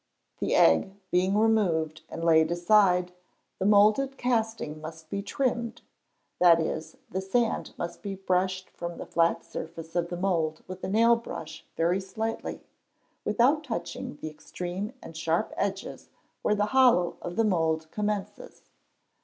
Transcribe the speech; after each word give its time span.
The 0.39 0.55
egg 0.55 0.95
being 1.11 1.37
removed 1.37 2.01
and 2.09 2.23
laid 2.25 2.49
aside, 2.49 3.11
the 3.59 3.67
moulder 3.67 4.07
casting 4.07 4.81
must 4.81 5.11
be 5.11 5.21
"trimmed;" 5.21 5.83
that 6.39 6.59
is, 6.59 6.97
the 7.11 7.21
sand 7.21 7.75
must 7.77 8.01
be 8.01 8.15
brushed 8.15 8.71
from 8.71 8.97
the 8.97 9.05
flat 9.05 9.45
surface 9.45 9.95
of 9.95 10.09
the 10.09 10.17
mould 10.17 10.63
with 10.67 10.83
a 10.83 10.89
nail 10.89 11.15
brush 11.15 11.67
very 11.77 12.01
slightly, 12.01 12.61
without 13.23 13.63
touching 13.63 14.17
the 14.21 14.29
extreme 14.31 14.91
and 15.03 15.15
sharp 15.15 15.53
edges 15.55 16.09
where 16.41 16.55
the 16.55 16.65
hollow 16.73 17.17
of 17.21 17.35
the 17.35 17.45
mould 17.45 17.85
commences. 17.91 18.63